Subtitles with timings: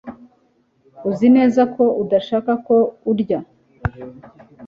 [1.09, 2.77] Uzi neza ko udashaka ko
[3.11, 3.39] urya